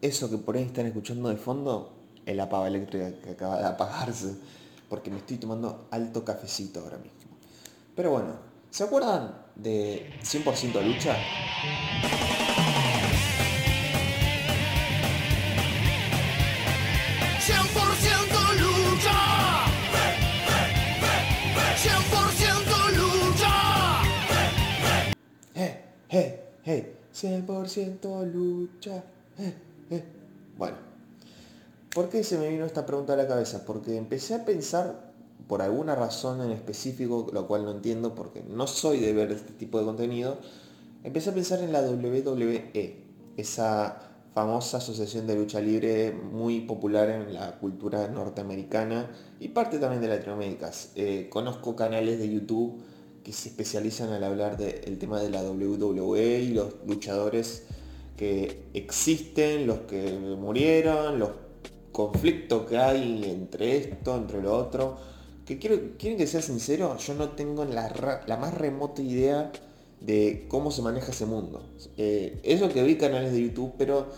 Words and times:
eso 0.00 0.30
que 0.30 0.38
por 0.38 0.56
ahí 0.56 0.64
están 0.64 0.86
escuchando 0.86 1.28
de 1.28 1.36
fondo 1.36 1.92
es 2.24 2.36
la 2.36 2.48
pava 2.48 2.68
eléctrica 2.68 3.12
que 3.22 3.30
acaba 3.30 3.58
de 3.58 3.66
apagarse, 3.66 4.36
porque 4.88 5.10
me 5.10 5.18
estoy 5.18 5.38
tomando 5.38 5.88
alto 5.90 6.24
cafecito 6.24 6.80
ahora 6.80 6.98
mismo. 6.98 7.30
Pero 7.96 8.12
bueno, 8.12 8.34
¿se 8.70 8.84
acuerdan 8.84 9.34
de 9.56 10.12
100% 10.22 10.82
lucha? 10.82 11.16
¡Eh! 25.54 25.84
¡Eh! 26.10 26.44
¡Eh! 26.64 26.96
100% 27.12 28.32
lucha. 28.32 29.02
¡Eh! 29.38 29.67
¡Eh! 29.90 30.04
Bueno, 30.56 30.76
¿por 31.94 32.08
qué 32.08 32.24
se 32.24 32.38
me 32.38 32.48
vino 32.48 32.64
esta 32.64 32.84
pregunta 32.84 33.14
a 33.14 33.16
la 33.16 33.26
cabeza? 33.26 33.64
Porque 33.64 33.96
empecé 33.96 34.34
a 34.34 34.44
pensar 34.44 35.12
por 35.46 35.62
alguna 35.62 35.94
razón 35.94 36.42
en 36.42 36.50
específico, 36.50 37.28
lo 37.32 37.46
cual 37.46 37.64
no 37.64 37.70
entiendo 37.70 38.14
porque 38.14 38.42
no 38.42 38.66
soy 38.66 39.00
de 39.00 39.12
ver 39.12 39.32
este 39.32 39.52
tipo 39.52 39.78
de 39.78 39.86
contenido, 39.86 40.38
empecé 41.04 41.30
a 41.30 41.34
pensar 41.34 41.60
en 41.60 41.72
la 41.72 41.80
WWE, 41.80 43.04
esa 43.36 44.08
famosa 44.34 44.76
asociación 44.76 45.26
de 45.26 45.36
lucha 45.36 45.60
libre 45.60 46.12
muy 46.12 46.60
popular 46.60 47.08
en 47.08 47.34
la 47.34 47.58
cultura 47.58 48.08
norteamericana 48.08 49.10
y 49.40 49.48
parte 49.48 49.78
también 49.78 50.02
de 50.02 50.08
Latinoamérica. 50.08 50.70
Eh, 50.96 51.28
conozco 51.30 51.74
canales 51.74 52.18
de 52.18 52.28
YouTube 52.28 52.82
que 53.24 53.32
se 53.32 53.48
especializan 53.48 54.12
al 54.12 54.22
hablar 54.22 54.56
del 54.56 54.98
tema 54.98 55.20
de 55.20 55.30
la 55.30 55.42
WWE 55.42 56.40
y 56.40 56.48
los 56.48 56.74
luchadores 56.86 57.64
que 58.18 58.64
existen, 58.74 59.66
los 59.66 59.78
que 59.80 60.12
murieron, 60.12 61.20
los 61.20 61.30
conflictos 61.92 62.66
que 62.66 62.76
hay 62.76 63.24
entre 63.24 63.76
esto, 63.76 64.16
entre 64.16 64.42
lo 64.42 64.54
otro. 64.54 64.98
Que 65.46 65.58
quiero, 65.58 65.96
quieren 65.96 66.18
que 66.18 66.26
sea 66.26 66.42
sincero, 66.42 66.98
yo 66.98 67.14
no 67.14 67.30
tengo 67.30 67.64
la, 67.64 68.26
más 68.38 68.54
remota 68.54 69.00
idea 69.00 69.50
de 70.00 70.46
cómo 70.48 70.70
se 70.70 70.82
maneja 70.82 71.12
ese 71.12 71.26
mundo. 71.26 71.64
Eh, 71.96 72.40
eso 72.42 72.68
que 72.68 72.82
vi 72.82 72.96
canales 72.96 73.32
de 73.32 73.40
YouTube, 73.40 73.72
pero 73.78 74.08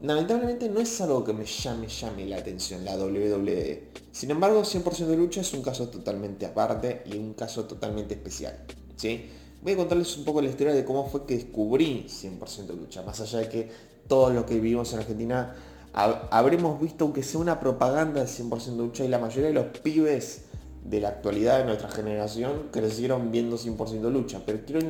lamentablemente 0.00 0.68
no 0.70 0.80
es 0.80 1.00
algo 1.00 1.22
que 1.22 1.34
me 1.34 1.44
llame, 1.44 1.88
llame 1.88 2.26
la 2.26 2.38
atención, 2.38 2.84
la 2.84 2.96
WWE. 2.96 3.90
Sin 4.10 4.30
embargo, 4.30 4.62
100% 4.62 5.06
de 5.06 5.16
lucha 5.16 5.42
es 5.42 5.52
un 5.52 5.62
caso 5.62 5.88
totalmente 5.88 6.46
aparte 6.46 7.02
y 7.04 7.16
un 7.18 7.34
caso 7.34 7.66
totalmente 7.66 8.14
especial. 8.14 8.64
¿sí? 8.96 9.28
Voy 9.62 9.72
a 9.72 9.76
contarles 9.76 10.16
un 10.18 10.24
poco 10.24 10.42
la 10.42 10.48
historia 10.48 10.74
de 10.74 10.84
cómo 10.84 11.08
fue 11.08 11.24
que 11.24 11.36
descubrí 11.36 12.06
100% 12.08 12.66
de 12.66 12.74
lucha, 12.76 13.02
más 13.02 13.20
allá 13.20 13.38
de 13.38 13.48
que 13.48 13.70
todos 14.08 14.34
los 14.34 14.44
que 14.44 14.54
vivimos 14.54 14.92
en 14.92 14.98
Argentina 14.98 15.54
habremos 15.94 16.80
visto 16.80 17.04
aunque 17.04 17.22
sea 17.22 17.40
una 17.40 17.60
propaganda 17.60 18.22
de 18.22 18.26
100% 18.26 18.64
de 18.64 18.76
lucha 18.76 19.04
y 19.04 19.08
la 19.08 19.18
mayoría 19.18 19.48
de 19.48 19.54
los 19.54 19.66
pibes 19.78 20.46
de 20.84 21.00
la 21.00 21.08
actualidad 21.08 21.58
de 21.58 21.64
nuestra 21.64 21.88
generación 21.90 22.68
crecieron 22.72 23.30
viendo 23.30 23.56
100% 23.56 24.10
lucha. 24.10 24.42
Pero 24.44 24.60
quiero, 24.66 24.80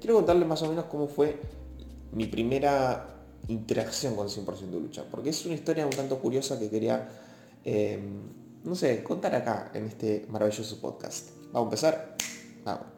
quiero 0.00 0.16
contarles 0.16 0.46
más 0.46 0.62
o 0.62 0.68
menos 0.68 0.86
cómo 0.86 1.08
fue 1.08 1.40
mi 2.12 2.26
primera 2.26 3.06
interacción 3.48 4.16
con 4.16 4.28
100% 4.28 4.70
lucha. 4.72 5.04
Porque 5.10 5.30
es 5.30 5.46
una 5.46 5.54
historia 5.54 5.86
un 5.86 5.92
tanto 5.92 6.18
curiosa 6.18 6.58
que 6.58 6.68
quería, 6.68 7.08
em, 7.64 8.20
no 8.64 8.74
sé, 8.74 9.02
contar 9.02 9.34
acá 9.34 9.70
en 9.74 9.86
este 9.86 10.26
maravilloso 10.28 10.80
podcast. 10.80 11.30
Vamos 11.52 11.56
a 11.56 11.68
empezar. 11.68 12.16
Vamos. 12.64 12.89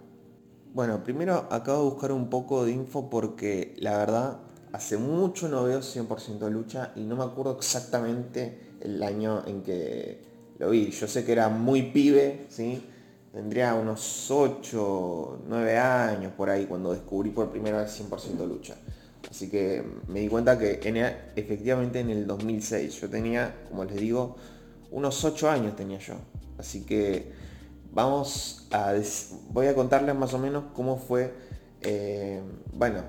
Bueno, 0.74 1.04
primero 1.04 1.48
acabo 1.50 1.84
de 1.84 1.90
buscar 1.90 2.12
un 2.12 2.30
poco 2.30 2.64
de 2.64 2.72
info 2.72 3.10
porque 3.10 3.74
la 3.76 3.98
verdad 3.98 4.38
hace 4.72 4.96
mucho 4.96 5.46
no 5.46 5.64
veo 5.64 5.80
100% 5.80 6.48
lucha 6.48 6.92
y 6.96 7.00
no 7.00 7.14
me 7.14 7.24
acuerdo 7.24 7.58
exactamente 7.58 8.76
el 8.80 9.02
año 9.02 9.42
en 9.46 9.62
que 9.62 10.22
lo 10.58 10.70
vi. 10.70 10.90
Yo 10.90 11.06
sé 11.06 11.26
que 11.26 11.32
era 11.32 11.50
muy 11.50 11.90
pibe, 11.90 12.46
¿sí? 12.48 12.82
Tendría 13.34 13.74
unos 13.74 14.30
8, 14.30 15.42
9 15.46 15.76
años 15.76 16.32
por 16.32 16.48
ahí 16.48 16.64
cuando 16.64 16.92
descubrí 16.92 17.28
por 17.28 17.50
primera 17.50 17.82
vez 17.82 18.00
100% 18.00 18.46
lucha. 18.46 18.74
Así 19.30 19.50
que 19.50 19.84
me 20.08 20.20
di 20.20 20.28
cuenta 20.28 20.58
que 20.58 20.80
efectivamente 21.36 22.00
en 22.00 22.08
el 22.08 22.26
2006 22.26 22.98
yo 22.98 23.10
tenía, 23.10 23.54
como 23.68 23.84
les 23.84 23.96
digo, 23.96 24.36
unos 24.90 25.22
8 25.22 25.50
años 25.50 25.76
tenía 25.76 25.98
yo. 25.98 26.14
Así 26.56 26.86
que 26.86 27.51
vamos 27.92 28.66
a, 28.72 28.94
voy 29.50 29.66
a 29.66 29.74
contarles 29.74 30.14
más 30.14 30.34
o 30.34 30.38
menos 30.38 30.64
cómo 30.74 30.96
fue, 30.96 31.32
eh, 31.82 32.40
bueno, 32.72 33.02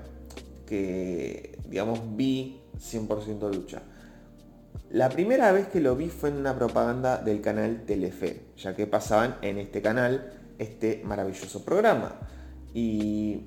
que 0.66 1.58
digamos 1.68 2.00
vi 2.16 2.60
100% 2.78 3.52
lucha. 3.52 3.82
La 4.90 5.08
primera 5.08 5.50
vez 5.50 5.68
que 5.68 5.80
lo 5.80 5.96
vi 5.96 6.08
fue 6.08 6.28
en 6.28 6.36
una 6.36 6.56
propaganda 6.56 7.18
del 7.18 7.40
canal 7.40 7.84
Telefe, 7.84 8.42
ya 8.56 8.76
que 8.76 8.86
pasaban 8.86 9.36
en 9.42 9.58
este 9.58 9.82
canal 9.82 10.32
este 10.58 11.02
maravilloso 11.04 11.64
programa. 11.64 12.20
Y 12.72 13.40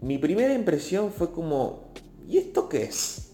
mi 0.00 0.18
primera 0.18 0.52
impresión 0.52 1.12
fue 1.12 1.30
como, 1.30 1.92
¿y 2.28 2.38
esto 2.38 2.68
qué 2.68 2.84
es? 2.84 3.32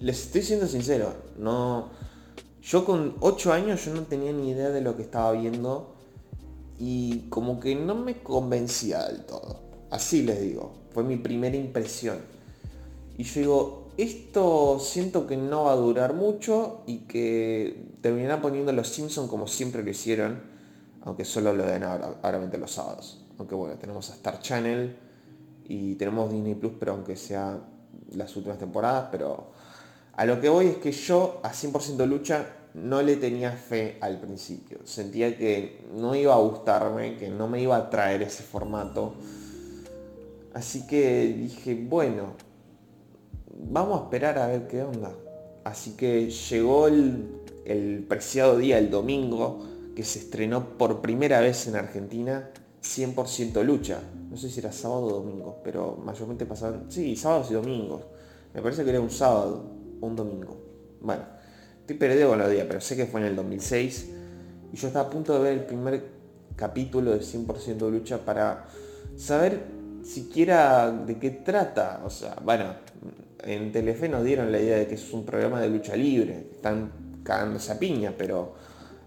Les 0.00 0.26
estoy 0.26 0.42
siendo 0.42 0.66
sincero, 0.66 1.14
no. 1.38 1.90
Yo 2.60 2.84
con 2.84 3.16
8 3.20 3.52
años 3.52 3.84
yo 3.84 3.94
no 3.94 4.02
tenía 4.02 4.32
ni 4.32 4.50
idea 4.50 4.70
de 4.70 4.80
lo 4.80 4.96
que 4.96 5.02
estaba 5.02 5.32
viendo 5.32 5.91
y 6.78 7.28
como 7.28 7.60
que 7.60 7.74
no 7.74 7.94
me 7.94 8.22
convencía 8.22 9.06
del 9.06 9.24
todo. 9.24 9.60
Así 9.90 10.22
les 10.22 10.40
digo, 10.40 10.72
fue 10.92 11.04
mi 11.04 11.16
primera 11.16 11.56
impresión. 11.56 12.18
Y 13.18 13.24
yo 13.24 13.40
digo, 13.40 13.82
esto 13.96 14.78
siento 14.80 15.26
que 15.26 15.36
no 15.36 15.64
va 15.64 15.72
a 15.72 15.76
durar 15.76 16.14
mucho 16.14 16.82
y 16.86 17.00
que 17.00 17.90
terminarán 18.00 18.40
poniendo 18.40 18.72
los 18.72 18.88
Simpsons 18.88 19.28
como 19.28 19.46
siempre 19.46 19.82
lo 19.82 19.90
hicieron, 19.90 20.40
aunque 21.04 21.24
solo 21.24 21.52
lo 21.52 21.64
den 21.66 21.82
ahora, 21.82 22.38
los 22.58 22.72
sábados. 22.72 23.24
Aunque 23.38 23.54
bueno, 23.54 23.76
tenemos 23.76 24.10
a 24.10 24.14
Star 24.14 24.40
Channel 24.40 24.96
y 25.68 25.94
tenemos 25.96 26.32
Disney 26.32 26.54
Plus, 26.54 26.72
pero 26.78 26.92
aunque 26.92 27.16
sea 27.16 27.58
las 28.12 28.34
últimas 28.36 28.58
temporadas, 28.58 29.08
pero 29.10 29.52
a 30.14 30.24
lo 30.24 30.40
que 30.40 30.48
voy 30.48 30.66
es 30.66 30.76
que 30.78 30.92
yo 30.92 31.40
a 31.42 31.52
100% 31.52 32.06
lucha 32.06 32.46
no 32.74 33.02
le 33.02 33.16
tenía 33.16 33.52
fe 33.52 33.98
al 34.00 34.20
principio. 34.20 34.78
Sentía 34.84 35.36
que 35.36 35.84
no 35.94 36.14
iba 36.14 36.34
a 36.34 36.38
gustarme, 36.38 37.16
que 37.16 37.28
no 37.28 37.48
me 37.48 37.60
iba 37.60 37.76
a 37.76 37.90
traer 37.90 38.22
ese 38.22 38.42
formato. 38.42 39.14
Así 40.54 40.86
que 40.86 41.34
dije, 41.36 41.74
bueno, 41.88 42.34
vamos 43.70 44.00
a 44.00 44.04
esperar 44.04 44.38
a 44.38 44.46
ver 44.46 44.66
qué 44.68 44.82
onda. 44.82 45.12
Así 45.64 45.96
que 45.96 46.30
llegó 46.30 46.88
el, 46.88 48.04
preciado 48.08 48.56
día, 48.56 48.78
el 48.78 48.90
domingo, 48.90 49.64
que 49.94 50.04
se 50.04 50.18
estrenó 50.18 50.78
por 50.78 51.00
primera 51.00 51.40
vez 51.40 51.66
en 51.66 51.76
Argentina 51.76 52.50
100% 52.82 53.62
lucha. 53.62 54.00
No 54.30 54.36
sé 54.36 54.50
si 54.50 54.60
era 54.60 54.72
sábado 54.72 55.06
o 55.06 55.10
domingo, 55.10 55.60
pero 55.62 55.98
mayormente 56.02 56.46
pasaban, 56.46 56.86
sí, 56.90 57.16
sábados 57.16 57.50
y 57.50 57.54
domingos. 57.54 58.02
Me 58.54 58.62
parece 58.62 58.82
que 58.82 58.90
era 58.90 59.00
un 59.00 59.10
sábado 59.10 59.62
un 60.00 60.16
domingo. 60.16 60.56
Bueno, 61.00 61.22
estoy 61.92 62.08
perdido 62.08 62.30
con 62.30 62.50
día, 62.50 62.66
pero 62.66 62.80
sé 62.80 62.96
que 62.96 63.06
fue 63.06 63.20
en 63.20 63.26
el 63.26 63.36
2006. 63.36 64.08
Y 64.72 64.76
yo 64.76 64.86
estaba 64.88 65.08
a 65.08 65.10
punto 65.10 65.34
de 65.34 65.40
ver 65.40 65.52
el 65.52 65.64
primer 65.64 66.02
capítulo 66.56 67.12
de 67.12 67.20
100% 67.20 67.90
lucha 67.90 68.18
para 68.18 68.66
saber 69.16 69.60
siquiera 70.02 70.90
de 70.90 71.18
qué 71.18 71.30
trata. 71.30 72.02
O 72.04 72.10
sea, 72.10 72.36
bueno, 72.42 72.74
en 73.44 73.72
Telefe 73.72 74.08
nos 74.08 74.24
dieron 74.24 74.50
la 74.50 74.60
idea 74.60 74.78
de 74.78 74.86
que 74.86 74.94
es 74.94 75.12
un 75.12 75.24
programa 75.24 75.60
de 75.60 75.68
lucha 75.68 75.96
libre, 75.96 76.48
están 76.52 77.20
cagando 77.22 77.58
esa 77.58 77.78
piña, 77.78 78.14
pero 78.16 78.54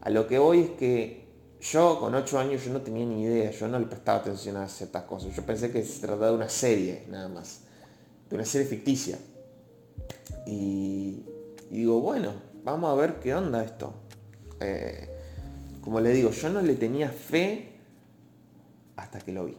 a 0.01 0.09
lo 0.09 0.27
que 0.27 0.37
voy 0.37 0.61
es 0.61 0.69
que 0.71 1.25
yo 1.59 1.99
con 1.99 2.13
8 2.13 2.39
años 2.39 2.63
yo 2.63 2.71
no 2.71 2.81
tenía 2.81 3.05
ni 3.05 3.23
idea, 3.23 3.49
yo 3.49 3.67
no 3.67 3.79
le 3.79 3.87
prestaba 3.87 4.19
atención 4.19 4.57
a 4.57 4.67
ciertas 4.67 5.03
cosas, 5.03 5.35
yo 5.35 5.43
pensé 5.43 5.71
que 5.71 5.83
se 5.83 5.99
trataba 5.99 6.27
de 6.27 6.35
una 6.35 6.49
serie 6.49 7.05
nada 7.09 7.27
más, 7.27 7.61
de 8.29 8.35
una 8.35 8.45
serie 8.45 8.67
ficticia. 8.67 9.17
Y, 10.45 11.23
digo, 11.71 11.99
bueno, 12.01 12.33
vamos 12.65 12.91
a 12.91 12.95
ver 12.95 13.19
qué 13.19 13.33
onda 13.33 13.63
esto. 13.63 13.93
Eh, 14.59 15.09
como 15.81 16.01
le 16.01 16.11
digo, 16.11 16.31
yo 16.31 16.49
no 16.49 16.61
le 16.61 16.75
tenía 16.75 17.09
fe 17.09 17.77
hasta 18.97 19.19
que 19.19 19.31
lo 19.31 19.45
vi. 19.45 19.55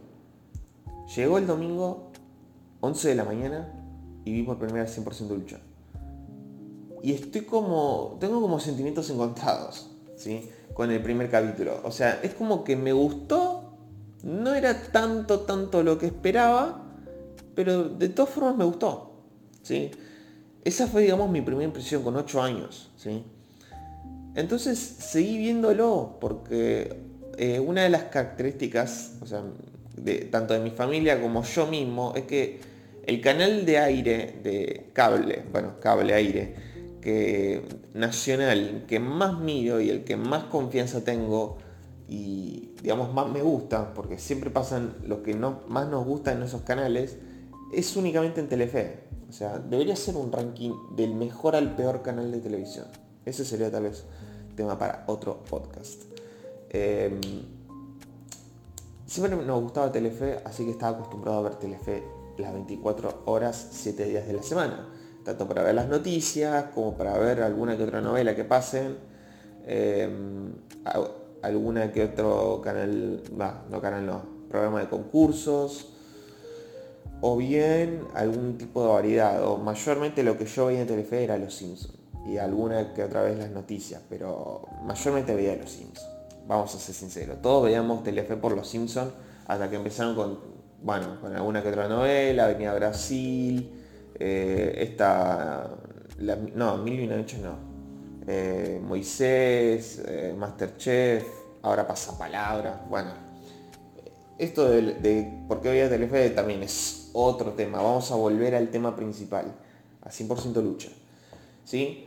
Llegó 1.15 1.39
el 1.39 1.47
domingo, 1.47 2.11
11 2.81 3.09
de 3.09 3.15
la 3.15 3.25
mañana, 3.25 3.73
y 4.25 4.33
vi 4.33 4.43
por 4.43 4.59
primera 4.59 4.85
vez 4.85 4.99
100% 4.99 5.29
lucha. 5.29 5.59
Y 7.03 7.13
estoy 7.13 7.43
como, 7.43 8.17
tengo 8.21 8.41
como 8.41 8.59
sentimientos 8.59 9.09
encontrados, 9.11 9.93
¿sí? 10.17 10.51
Con 10.75 10.91
el 10.91 11.01
primer 11.01 11.31
capítulo. 11.31 11.81
O 11.85 11.93
sea, 11.93 12.21
es 12.23 12.35
como 12.35 12.65
que 12.65 12.75
me 12.75 12.93
gustó, 12.93 13.77
no 14.25 14.53
era 14.53 14.83
tanto, 14.91 15.41
tanto 15.41 15.85
lo 15.85 15.97
que 15.99 16.07
esperaba, 16.07 16.83
pero 17.55 17.89
de 17.89 18.09
todas 18.09 18.35
formas 18.35 18.57
me 18.57 18.65
gustó, 18.65 19.13
¿sí? 19.63 19.93
Esa 20.67 20.89
fue, 20.89 21.03
digamos, 21.03 21.31
mi 21.31 21.43
primera 21.43 21.65
impresión 21.65 22.03
con 22.03 22.17
8 22.17 22.43
años, 22.43 22.91
¿sí? 22.97 23.23
Entonces 24.35 24.77
seguí 24.81 25.39
viéndolo 25.39 26.17
porque 26.21 26.97
eh, 27.39 27.61
una 27.61 27.85
de 27.85 27.89
las 27.89 28.03
características, 28.05 29.13
o 29.21 29.27
sea, 29.27 29.45
tanto 30.33 30.55
de 30.55 30.61
mi 30.61 30.71
familia 30.71 31.23
como 31.23 31.45
yo 31.45 31.69
mismo, 31.69 32.15
es 32.17 32.25
que 32.25 32.59
El 33.07 33.21
canal 33.21 33.65
de 33.65 33.79
aire, 33.79 34.41
de 34.43 34.91
cable, 34.93 35.45
bueno, 35.53 35.79
cable 35.79 36.13
aire, 36.13 36.57
que 37.01 37.63
nacional, 37.95 38.87
que 38.89 38.99
más 38.99 39.39
miro 39.39 39.81
y 39.81 39.91
el 39.91 40.03
que 40.03 40.17
más 40.17 40.45
confianza 40.45 41.05
tengo 41.05 41.59
y 42.09 42.71
digamos 42.83 43.15
más 43.15 43.31
me 43.31 43.41
gusta, 43.41 43.95
porque 43.95 44.19
siempre 44.19 44.51
pasan 44.51 44.95
lo 45.05 45.23
que 45.23 45.35
no, 45.35 45.61
más 45.69 45.89
nos 45.89 46.05
gusta 46.05 46.33
en 46.33 46.43
esos 46.43 46.63
canales, 46.63 47.19
es 47.73 47.97
únicamente 47.97 48.41
en 48.41 48.49
Telefe. 48.49 49.06
O 49.29 49.33
sea, 49.33 49.59
debería 49.59 49.97
ser 49.97 50.17
un 50.17 50.31
ranking 50.31 50.73
del 50.95 51.15
mejor 51.15 51.57
al 51.57 51.75
peor 51.75 52.03
canal 52.03 52.31
de 52.31 52.41
televisión. 52.41 52.87
Ese 53.25 53.45
sería 53.45 53.71
tal 53.71 53.85
vez 53.85 54.05
tema 54.55 54.79
para 54.79 55.05
otro 55.07 55.43
podcast. 55.49 56.03
Em, 56.71 57.21
siempre 59.05 59.37
nos 59.37 59.63
gustaba 59.63 59.91
Telefe, 59.91 60.41
así 60.45 60.65
que 60.65 60.71
estaba 60.71 60.97
acostumbrado 60.97 61.39
a 61.39 61.43
ver 61.43 61.57
Telefe 61.57 62.05
las 62.39 62.53
24 62.53 63.23
horas, 63.27 63.69
7 63.73 64.05
días 64.05 64.27
de 64.27 64.33
la 64.35 64.43
semana. 64.43 64.89
Tanto 65.25 65.49
para 65.49 65.65
ver 65.65 65.75
las 65.75 65.89
noticias, 65.89 66.67
como 66.75 66.97
para 66.97 67.19
ver 67.19 67.43
alguna 67.43 67.77
que 67.77 67.83
otra 67.83 68.01
novela 68.01 68.37
que 68.37 68.45
pasen. 68.45 68.97
Em, 69.67 70.53
alguna 71.43 71.93
que 71.93 72.05
otro 72.05 72.61
canal, 72.63 73.23
no 73.69 73.81
canal 73.81 74.07
no, 74.07 74.23
programa 74.49 74.81
de 74.81 74.89
concursos 74.89 75.96
o 77.21 77.37
bien 77.37 78.01
algún 78.15 78.59
tipo 78.59 78.83
de 78.83 78.89
variedad, 78.89 79.47
o 79.47 79.57
mayormente 79.59 80.23
lo 80.23 80.37
que 80.37 80.47
yo 80.47 80.67
veía 80.67 80.83
en 80.83 80.87
Telefe 80.87 81.25
era 81.25 81.39
Los 81.39 81.55
Simpsons, 81.55 81.95
y 82.27 82.39
alguna 82.39 82.93
que 82.93 83.05
otra 83.05 83.23
vez 83.23 83.39
las 83.39 83.51
noticias, 83.51 84.03
pero 84.09 84.63
mayormente 84.85 85.35
veía 85.35 85.57
Los 85.57 85.71
Simpsons, 85.71 86.09
vamos 86.47 86.75
a 86.75 86.79
ser 86.79 86.95
sinceros, 86.95 87.41
todos 87.41 87.65
veíamos 87.65 88.03
Telefe 88.03 88.37
por 88.37 88.55
Los 88.55 88.69
Simpsons 88.69 89.13
hasta 89.47 89.71
que 89.71 89.77
empezaron 89.77 90.15
con, 90.15 90.39
bueno, 90.83 91.21
con 91.21 91.35
alguna 91.35 91.63
que 91.63 91.69
otra 91.69 91.89
novela, 91.89 92.49
venía 92.49 92.75
Brasil, 92.75 93.71
eh, 94.19 94.75
esta, 94.79 95.71
no, 96.55 96.79
Mil 96.79 97.01
y 97.01 97.07
noches 97.07 97.41
no, 97.41 97.57
eh, 98.27 98.81
Moisés, 98.83 100.03
eh, 100.07 100.35
Masterchef, 100.37 101.25
ahora 101.63 101.87
pasa 101.87 102.19
palabra, 102.19 102.85
bueno, 102.91 103.11
esto 104.39 104.69
de 104.69 105.45
por 105.49 105.63
qué 105.63 105.71
veía 105.71 105.89
Telefe 105.89 106.31
también 106.31 106.63
es 106.63 107.06
otro 107.17 107.53
tema. 107.53 107.79
Vamos 107.83 108.11
a 108.13 108.15
volver 108.15 108.55
al 108.55 108.69
tema 108.69 108.95
principal, 108.95 109.55
a 110.03 110.11
100% 110.11 110.63
lucha. 110.63 110.91
¿sí? 111.65 112.07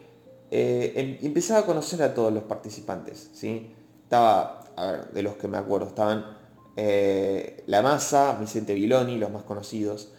Eh, 0.51 0.93
em, 0.95 1.25
empezaba 1.25 1.61
a 1.61 1.65
conocer 1.65 2.01
a 2.03 2.13
todos 2.13 2.31
los 2.31 2.43
participantes. 2.43 3.29
¿sí? 3.33 3.73
Estaba, 4.03 4.63
de 5.11 5.23
los 5.23 5.35
que 5.35 5.47
me 5.47 5.57
acuerdo, 5.57 5.87
estaban 5.87 6.37
eh, 6.75 7.63
La 7.67 7.81
Masa, 7.81 8.37
Vicente 8.39 8.73
Viloni, 8.73 9.17
los 9.17 9.31
más 9.31 9.43
conocidos. 9.43 10.09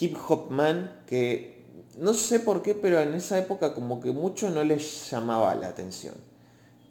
Hip 0.00 0.16
Hop 0.28 0.50
Man, 0.50 1.02
que 1.06 1.64
no 1.98 2.14
sé 2.14 2.40
por 2.40 2.62
qué, 2.62 2.74
pero 2.74 3.00
en 3.00 3.14
esa 3.14 3.38
época 3.38 3.74
como 3.74 4.00
que 4.00 4.12
mucho 4.12 4.50
no 4.50 4.64
les 4.64 5.10
llamaba 5.10 5.54
la 5.54 5.68
atención. 5.68 6.14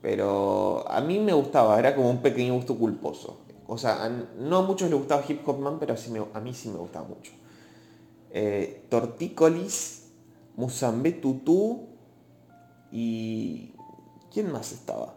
Pero 0.01 0.85
a 0.87 1.01
mí 1.01 1.19
me 1.19 1.33
gustaba, 1.33 1.79
era 1.79 1.95
como 1.95 2.09
un 2.09 2.21
pequeño 2.21 2.53
gusto 2.53 2.77
culposo. 2.77 3.39
O 3.67 3.77
sea, 3.77 4.09
no 4.37 4.57
a 4.57 4.61
muchos 4.61 4.89
les 4.89 4.97
gustaba 4.97 5.23
Hip 5.27 5.47
Hop 5.47 5.59
Man, 5.59 5.77
pero 5.79 5.95
a 6.33 6.39
mí 6.39 6.53
sí 6.53 6.69
me 6.69 6.77
gustaba 6.77 7.07
mucho. 7.07 7.31
Eh, 8.31 8.85
tortícolis, 8.89 10.09
Musambé 10.55 11.11
Tutú 11.13 11.87
y... 12.91 13.73
¿Quién 14.31 14.51
más 14.51 14.71
estaba? 14.71 15.15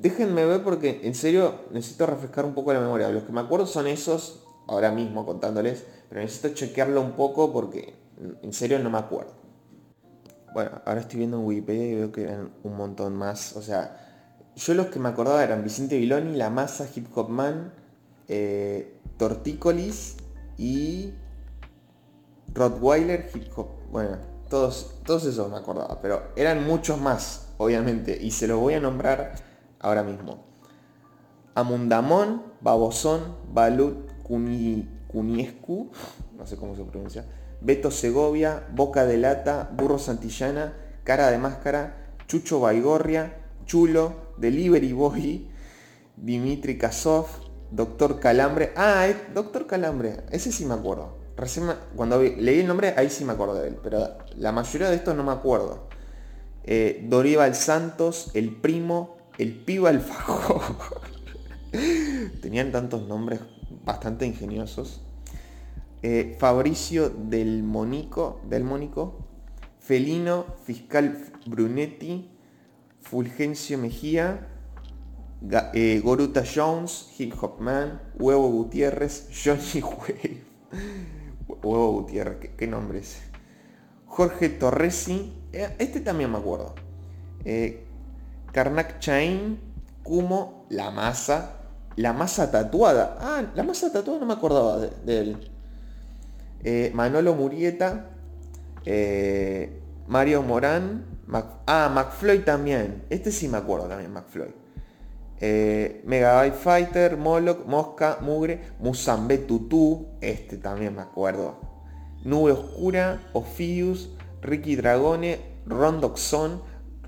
Déjenme 0.00 0.44
ver 0.46 0.62
porque 0.62 1.00
en 1.04 1.14
serio 1.14 1.62
necesito 1.72 2.06
refrescar 2.06 2.44
un 2.44 2.54
poco 2.54 2.72
la 2.72 2.80
memoria. 2.80 3.08
Los 3.10 3.24
que 3.24 3.32
me 3.32 3.40
acuerdo 3.40 3.66
son 3.66 3.86
esos, 3.86 4.44
ahora 4.68 4.90
mismo 4.92 5.26
contándoles, 5.26 5.84
pero 6.08 6.20
necesito 6.20 6.54
chequearlo 6.54 7.02
un 7.02 7.12
poco 7.12 7.52
porque 7.52 7.94
en 8.42 8.52
serio 8.52 8.78
no 8.78 8.90
me 8.90 8.98
acuerdo. 8.98 9.32
Bueno, 10.54 10.80
ahora 10.84 11.00
estoy 11.00 11.18
viendo 11.18 11.38
en 11.38 11.46
Wikipedia 11.46 11.86
y 11.90 11.94
veo 11.96 12.12
que 12.12 12.22
eran 12.22 12.52
un 12.62 12.76
montón 12.76 13.16
más. 13.16 13.56
O 13.56 13.62
sea, 13.62 14.00
yo 14.54 14.74
los 14.74 14.86
que 14.86 15.00
me 15.00 15.08
acordaba 15.08 15.42
eran 15.42 15.64
Vicente 15.64 15.98
Viloni, 15.98 16.36
La 16.36 16.48
Masa, 16.48 16.88
Hip 16.94 17.08
Hop 17.16 17.28
Man, 17.28 17.72
eh, 18.28 19.00
Tortícolis 19.16 20.16
y 20.56 21.12
Rottweiler, 22.54 23.30
Hip 23.34 23.50
Hop. 23.56 23.68
Bueno, 23.90 24.18
todos, 24.48 25.00
todos 25.04 25.24
esos 25.24 25.50
me 25.50 25.56
acordaba, 25.56 26.00
pero 26.00 26.22
eran 26.36 26.64
muchos 26.64 27.00
más, 27.00 27.48
obviamente, 27.58 28.16
y 28.20 28.30
se 28.30 28.46
los 28.46 28.58
voy 28.58 28.74
a 28.74 28.80
nombrar 28.80 29.34
ahora 29.80 30.02
mismo. 30.02 30.44
Amundamón, 31.54 32.42
Babosón, 32.60 33.36
Balut 33.52 34.10
Cuniescu, 34.22 35.90
no 36.36 36.46
sé 36.46 36.56
cómo 36.56 36.74
se 36.74 36.84
pronuncia, 36.84 37.24
Beto 37.60 37.90
Segovia, 37.90 38.66
Boca 38.72 39.06
de 39.06 39.18
Lata, 39.18 39.70
Burro 39.72 39.98
Santillana, 39.98 40.74
Cara 41.04 41.30
de 41.30 41.38
Máscara, 41.38 42.14
Chucho 42.26 42.60
Baigorria, 42.60 43.36
Chulo, 43.66 44.34
Delivery 44.38 44.92
Boy, 44.92 45.48
Dimitri 46.16 46.78
Kasov, 46.78 47.26
Doctor 47.70 48.20
Calambre. 48.20 48.72
Ah, 48.76 49.06
Doctor 49.32 49.66
Calambre, 49.66 50.24
ese 50.30 50.52
sí 50.52 50.64
me 50.64 50.74
acuerdo. 50.74 51.23
Recién 51.36 51.66
cuando 51.96 52.22
leí 52.22 52.60
el 52.60 52.66
nombre, 52.66 52.94
ahí 52.96 53.10
sí 53.10 53.24
me 53.24 53.32
acuerdo 53.32 53.54
de 53.54 53.68
él, 53.68 53.78
pero 53.82 54.16
la 54.36 54.52
mayoría 54.52 54.88
de 54.88 54.96
estos 54.96 55.16
no 55.16 55.24
me 55.24 55.32
acuerdo. 55.32 55.88
Eh, 56.64 57.08
Santos, 57.54 58.30
El 58.34 58.54
Primo, 58.56 59.16
El 59.36 59.54
Piba 59.54 59.90
Alfajor. 59.90 60.62
Tenían 62.40 62.70
tantos 62.70 63.06
nombres 63.08 63.40
bastante 63.84 64.26
ingeniosos. 64.26 65.00
Eh, 66.02 66.36
Fabricio 66.38 67.08
del 67.08 67.62
Monico, 67.62 68.40
del 68.48 68.62
Mónico, 68.62 69.24
Felino, 69.80 70.46
Fiscal 70.64 71.32
Brunetti, 71.46 72.30
Fulgencio 73.00 73.76
Mejía, 73.78 74.48
eh, 75.74 76.00
Goruta 76.02 76.44
Jones, 76.44 77.10
Hip 77.18 77.34
Hop 77.42 77.60
Man, 77.60 78.00
Huevo 78.18 78.48
Gutiérrez, 78.50 79.28
Johnny 79.44 79.82
Wave. 79.82 80.42
Huevo 81.48 81.92
Gutiérrez, 81.92 82.50
¿qué, 82.56 82.66
nombre 82.66 83.00
es? 83.00 83.18
Jorge 84.06 84.48
Torresi, 84.48 85.32
eh, 85.52 85.74
este 85.78 86.00
también 86.00 86.30
me 86.30 86.38
acuerdo. 86.38 86.74
Eh, 87.44 87.84
Karnak 88.52 88.98
Chain, 88.98 89.58
Kumo, 90.02 90.66
La 90.70 90.90
Masa, 90.90 91.56
La 91.96 92.12
Masa 92.12 92.50
Tatuada. 92.50 93.18
Ah, 93.20 93.42
La 93.54 93.62
Masa 93.62 93.92
Tatuada 93.92 94.20
no 94.20 94.26
me 94.26 94.34
acordaba 94.34 94.78
de, 94.78 95.20
él. 95.20 95.50
Eh, 96.62 96.90
Manolo 96.94 97.34
Murieta, 97.34 98.10
Mario 100.06 100.42
Morán, 100.42 101.04
ah, 101.66 101.90
McFloyd 101.92 102.44
también. 102.44 103.04
Este 103.10 103.32
sí 103.32 103.48
me 103.48 103.58
acuerdo 103.58 103.88
también, 103.88 104.12
McFloyd. 104.12 104.63
Eh, 105.40 106.02
Megabyte 106.04 106.56
Fighter, 106.56 107.16
Moloch, 107.16 107.66
Mosca, 107.66 108.18
Mugre, 108.20 108.60
Musambe 108.78 109.38
Tutu, 109.38 110.06
este 110.20 110.56
también 110.56 110.94
me 110.94 111.02
acuerdo. 111.02 111.58
Nube 112.24 112.52
Oscura, 112.52 113.20
Ophius, 113.32 114.10
Ricky 114.40 114.76
Dragone, 114.76 115.38
Rondoxon, 115.66 116.62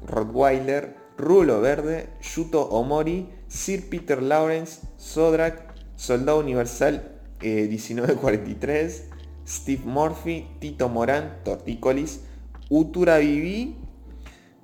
Rottweiler, 0.06 0.96
Rulo 1.16 1.60
Verde, 1.60 2.10
Yuto 2.20 2.68
Omori, 2.70 3.28
Sir 3.48 3.88
Peter 3.88 4.22
Lawrence, 4.22 4.80
Sodrak, 4.96 5.74
Soldado 5.96 6.40
Universal 6.40 7.02
1943, 7.40 8.96
eh, 8.96 9.10
Steve 9.46 9.82
Murphy, 9.84 10.46
Tito 10.58 10.88
Morán, 10.88 11.38
Torticolis, 11.44 12.20
Utura 12.68 13.18
Vivi, 13.18 13.76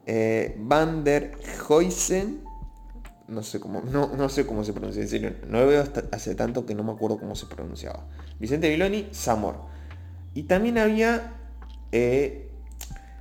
eh, 0.06 0.56
Van 0.58 1.04
der 1.04 1.32
Heusen, 1.68 2.42
no 3.28 3.42
sé 3.42 3.60
cómo, 3.60 3.80
no, 3.82 4.28
sé 4.28 4.46
cómo 4.46 4.64
se 4.64 4.72
pronuncia, 4.72 5.02
en 5.02 5.08
serio, 5.08 5.34
no 5.48 5.60
lo 5.60 5.66
veo 5.66 5.84
hace 6.12 6.34
tanto 6.34 6.66
que 6.66 6.74
no 6.74 6.82
me 6.82 6.92
acuerdo 6.92 7.18
cómo 7.18 7.34
se 7.34 7.46
pronunciaba. 7.46 8.06
Vicente 8.38 8.68
Viloni, 8.68 9.08
Zamor. 9.12 9.56
Y 10.34 10.44
también 10.44 10.78
había 10.78 11.34
eh, 11.92 12.50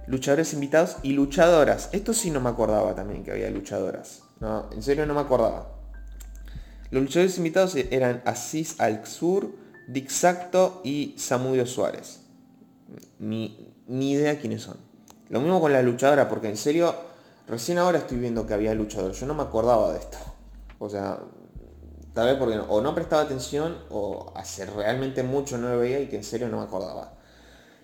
luchadores 0.07 0.53
invitados 0.53 0.97
y 1.03 1.13
luchadoras. 1.13 1.89
Esto 1.91 2.13
sí 2.13 2.31
no 2.31 2.41
me 2.41 2.49
acordaba 2.49 2.95
también 2.95 3.23
que 3.23 3.31
había 3.31 3.49
luchadoras. 3.49 4.23
No, 4.39 4.69
en 4.71 4.81
serio 4.81 5.05
no 5.05 5.13
me 5.13 5.21
acordaba. 5.21 5.75
Los 6.89 7.03
luchadores 7.03 7.37
invitados 7.37 7.75
eran 7.75 8.21
Aziz 8.25 8.79
Al-Sur, 8.79 9.51
Dick 9.87 10.09
Sacto 10.09 10.81
y 10.83 11.15
Samudio 11.17 11.65
Suárez. 11.65 12.21
Ni, 13.19 13.73
ni 13.87 14.11
idea 14.11 14.39
quiénes 14.39 14.63
son. 14.63 14.77
Lo 15.29 15.39
mismo 15.39 15.61
con 15.61 15.71
la 15.71 15.81
luchadora, 15.81 16.27
porque 16.27 16.49
en 16.49 16.57
serio 16.57 16.93
Recién 17.51 17.79
ahora 17.79 17.97
estoy 17.97 18.17
viendo 18.17 18.47
que 18.47 18.53
había 18.53 18.73
luchador. 18.73 19.11
Yo 19.11 19.25
no 19.25 19.33
me 19.33 19.43
acordaba 19.43 19.91
de 19.91 19.99
esto. 19.99 20.17
O 20.79 20.89
sea, 20.89 21.19
tal 22.13 22.27
vez 22.27 22.37
porque 22.37 22.57
o 22.57 22.79
no 22.79 22.95
prestaba 22.95 23.23
atención 23.23 23.77
o 23.89 24.31
hace 24.37 24.65
realmente 24.65 25.21
mucho 25.21 25.57
no 25.57 25.67
lo 25.67 25.79
veía 25.79 25.99
y 25.99 26.07
que 26.07 26.15
en 26.15 26.23
serio 26.23 26.47
no 26.47 26.59
me 26.59 26.63
acordaba. 26.63 27.17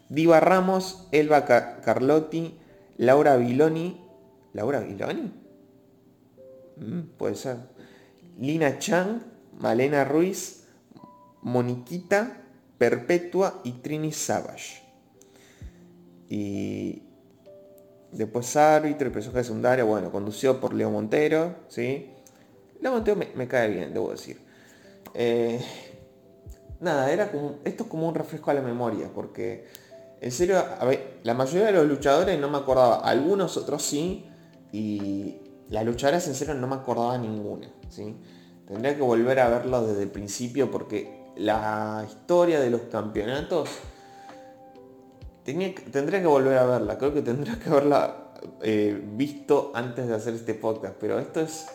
Diva 0.07 0.39
Ramos, 0.39 1.09
Elba 1.11 1.43
Carlotti, 1.83 2.57
Laura 2.95 3.35
Viloni. 3.35 4.01
¿Laura 4.53 4.79
Viloni? 4.79 5.33
Mm, 6.77 7.01
puede 7.17 7.35
ser. 7.35 7.57
Lina 8.39 8.79
Chang, 8.79 9.19
Malena 9.59 10.05
Ruiz, 10.05 10.63
Moniquita, 11.41 12.37
Perpetua 12.77 13.59
y 13.65 13.73
Trini 13.73 14.13
Savage. 14.13 14.81
Y 16.29 17.06
después 18.11 18.55
árbitro 18.55 19.07
y 19.07 19.11
personaje 19.11 19.43
secundario, 19.43 19.85
bueno, 19.85 20.11
conducido 20.11 20.59
por 20.59 20.73
Leo 20.73 20.89
Montero, 20.89 21.55
¿sí? 21.67 22.11
Leo 22.81 22.91
Montero 22.91 23.17
me, 23.35 23.47
cae 23.47 23.69
bien, 23.69 23.93
debo 23.93 24.11
decir. 24.11 24.39
Eh, 25.13 25.59
nada, 26.79 27.11
era 27.11 27.31
como, 27.31 27.55
esto 27.63 27.83
es 27.83 27.89
como 27.89 28.07
un 28.07 28.15
refresco 28.15 28.51
a 28.51 28.53
la 28.53 28.61
memoria, 28.61 29.09
porque 29.13 29.65
en 30.21 30.31
serio, 30.31 30.57
a 30.57 30.83
ver, 30.85 31.19
la 31.23 31.33
mayoría 31.33 31.67
de 31.67 31.73
los 31.73 31.87
luchadores 31.87 32.39
no 32.39 32.49
me 32.49 32.57
acordaba, 32.57 32.97
algunos 32.97 33.57
otros 33.57 33.83
sí, 33.83 34.25
y 34.71 35.37
las 35.69 35.85
luchadoras 35.85 36.27
en 36.27 36.35
serio 36.35 36.53
no 36.53 36.67
me 36.67 36.75
acordaba 36.75 37.17
ninguna, 37.17 37.69
¿sí? 37.89 38.15
Tendría 38.67 38.95
que 38.95 39.01
volver 39.01 39.39
a 39.39 39.49
verlo 39.49 39.85
desde 39.85 40.03
el 40.03 40.09
principio 40.09 40.69
porque 40.69 41.25
la 41.37 42.05
historia 42.07 42.59
de 42.59 42.69
los 42.69 42.81
campeonatos 42.81 43.69
tendría 45.53 46.21
que 46.21 46.27
volver 46.27 46.57
a 46.57 46.65
verla, 46.65 46.97
creo 46.97 47.13
que 47.13 47.21
tendría 47.21 47.57
que 47.59 47.69
haberla 47.69 48.31
eh, 48.61 49.01
visto 49.13 49.71
antes 49.73 50.07
de 50.07 50.15
hacer 50.15 50.33
este 50.33 50.53
podcast, 50.53 50.95
pero 50.99 51.19
esto 51.19 51.41
es 51.41 51.67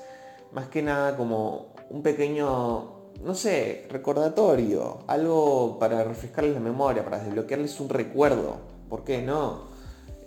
más 0.53 0.69
que 0.69 0.83
nada 0.83 1.17
como 1.17 1.75
un 1.91 2.03
pequeño 2.03 3.03
no 3.23 3.35
sé, 3.35 3.87
recordatorio, 3.89 5.05
algo 5.07 5.79
para 5.79 6.03
refrescarles 6.03 6.55
la 6.55 6.61
memoria, 6.61 7.05
para 7.05 7.19
desbloquearles 7.19 7.79
un 7.81 7.89
recuerdo. 7.89 8.57
¿Por 8.89 9.05
qué 9.05 9.23
no? 9.23 9.69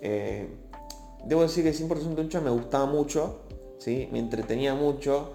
Eh, 0.01 0.47
debo 1.25 1.41
decir 1.41 1.63
que 1.63 1.73
100% 1.73 2.15
lucha 2.15 2.39
me 2.39 2.49
gustaba 2.49 2.85
mucho, 2.85 3.41
¿sí? 3.79 4.07
me 4.11 4.19
entretenía 4.19 4.75
mucho. 4.75 5.33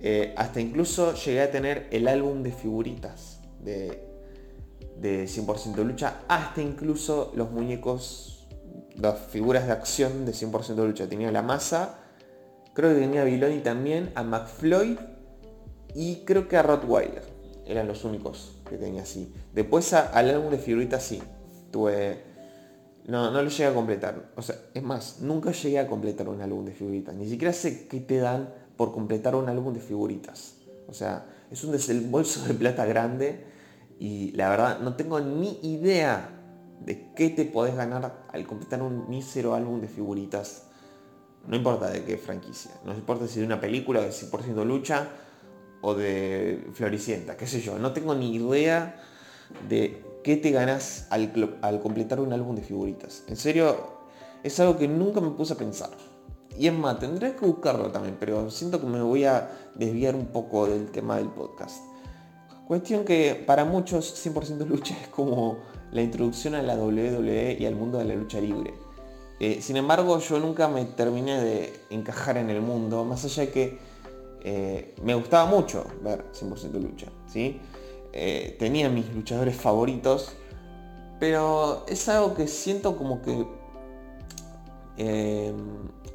Eh, 0.00 0.32
hasta 0.36 0.60
incluso 0.60 1.14
llegué 1.14 1.42
a 1.42 1.50
tener 1.50 1.88
el 1.90 2.08
álbum 2.08 2.42
de 2.42 2.52
figuritas 2.52 3.40
de, 3.60 4.08
de 5.00 5.24
100% 5.24 5.84
lucha, 5.84 6.22
hasta 6.28 6.62
incluso 6.62 7.32
los 7.34 7.50
muñecos, 7.50 8.46
las 8.96 9.18
figuras 9.18 9.66
de 9.66 9.72
acción 9.72 10.26
de 10.26 10.32
100% 10.32 10.86
lucha. 10.86 11.08
Tenía 11.08 11.30
la 11.30 11.42
masa, 11.42 11.98
creo 12.74 12.94
que 12.94 13.00
tenía 13.00 13.22
a 13.22 13.24
Biloni 13.24 13.60
también, 13.60 14.10
a 14.14 14.22
McFloyd 14.22 14.98
y 15.94 16.24
creo 16.24 16.48
que 16.48 16.56
a 16.56 16.62
Rottweiler. 16.62 17.22
Eran 17.66 17.86
los 17.86 18.04
únicos 18.04 18.56
que 18.68 18.76
tenía 18.76 19.02
así. 19.02 19.32
Después 19.52 19.92
al 19.92 20.30
álbum 20.30 20.50
de 20.50 20.58
figuritas 20.58 21.02
sí. 21.02 21.22
Tuve. 21.70 22.22
No, 23.06 23.30
no 23.30 23.42
lo 23.42 23.48
llegué 23.48 23.66
a 23.66 23.74
completar. 23.74 24.30
O 24.36 24.42
sea, 24.42 24.56
es 24.72 24.82
más, 24.82 25.20
nunca 25.20 25.52
llegué 25.52 25.78
a 25.78 25.86
completar 25.86 26.28
un 26.28 26.40
álbum 26.40 26.64
de 26.64 26.72
figuritas. 26.72 27.14
Ni 27.14 27.28
siquiera 27.28 27.52
sé 27.52 27.86
qué 27.86 28.00
te 28.00 28.18
dan 28.18 28.48
por 28.76 28.92
completar 28.92 29.34
un 29.34 29.48
álbum 29.48 29.74
de 29.74 29.80
figuritas. 29.80 30.54
O 30.86 30.94
sea, 30.94 31.26
es 31.50 31.62
un 31.64 31.72
desembolso 31.72 32.46
de 32.46 32.54
plata 32.54 32.86
grande. 32.86 33.44
Y 33.98 34.32
la 34.32 34.48
verdad, 34.48 34.80
no 34.80 34.94
tengo 34.94 35.20
ni 35.20 35.58
idea 35.62 36.30
de 36.80 37.12
qué 37.14 37.30
te 37.30 37.44
podés 37.44 37.74
ganar 37.74 38.26
al 38.28 38.46
completar 38.46 38.82
un 38.82 39.08
mísero 39.08 39.54
álbum 39.54 39.80
de 39.80 39.88
figuritas. 39.88 40.64
No 41.46 41.56
importa 41.56 41.90
de 41.90 42.04
qué 42.04 42.16
franquicia. 42.16 42.70
No 42.84 42.94
importa 42.94 43.26
si 43.26 43.40
de 43.40 43.46
una 43.46 43.60
película 43.60 44.00
de 44.00 44.10
100% 44.10 44.64
lucha 44.64 45.08
o 45.80 45.94
de 45.94 46.68
Floricienta, 46.74 47.36
qué 47.36 47.46
sé 47.46 47.60
yo. 47.60 47.78
No 47.78 47.92
tengo 47.92 48.14
ni 48.14 48.34
idea 48.34 49.00
de 49.68 50.04
qué 50.22 50.36
te 50.36 50.50
ganas 50.50 51.06
al, 51.10 51.32
completar 51.80 52.20
un 52.20 52.32
álbum 52.32 52.54
de 52.54 52.62
figuritas. 52.62 53.24
En 53.28 53.36
serio, 53.36 53.98
es 54.42 54.58
algo 54.60 54.76
que 54.76 54.88
nunca 54.88 55.20
me 55.20 55.30
puse 55.30 55.54
a 55.54 55.56
pensar. 55.56 55.90
Y 56.58 56.66
es 56.66 56.72
más, 56.72 56.98
tendré 56.98 57.36
que 57.36 57.46
buscarlo 57.46 57.90
también, 57.92 58.16
pero 58.18 58.50
siento 58.50 58.80
que 58.80 58.86
me 58.86 59.00
voy 59.00 59.24
a 59.24 59.50
desviar 59.74 60.16
un 60.16 60.26
poco 60.26 60.66
del 60.66 60.90
tema 60.90 61.16
del 61.16 61.28
podcast. 61.28 61.87
Cuestión 62.68 63.06
que 63.06 63.34
para 63.46 63.64
muchos 63.64 64.14
100% 64.26 64.66
lucha 64.66 64.94
es 65.00 65.08
como 65.08 65.56
la 65.90 66.02
introducción 66.02 66.54
a 66.54 66.60
la 66.60 66.76
WWE 66.76 67.56
y 67.58 67.64
al 67.64 67.74
mundo 67.74 67.96
de 67.96 68.04
la 68.04 68.14
lucha 68.14 68.42
libre. 68.42 68.74
Eh, 69.40 69.62
sin 69.62 69.78
embargo, 69.78 70.18
yo 70.18 70.38
nunca 70.38 70.68
me 70.68 70.84
terminé 70.84 71.40
de 71.40 71.72
encajar 71.88 72.36
en 72.36 72.50
el 72.50 72.60
mundo, 72.60 73.06
más 73.06 73.24
allá 73.24 73.46
de 73.46 73.50
que 73.50 73.78
eh, 74.42 74.94
me 75.02 75.14
gustaba 75.14 75.46
mucho 75.46 75.86
ver 76.02 76.26
100% 76.32 76.72
lucha, 76.72 77.06
¿sí? 77.26 77.58
Eh, 78.12 78.54
tenía 78.58 78.90
mis 78.90 79.14
luchadores 79.14 79.56
favoritos, 79.56 80.32
pero 81.18 81.86
es 81.88 82.06
algo 82.10 82.34
que 82.34 82.48
siento 82.48 82.98
como 82.98 83.22
que 83.22 83.46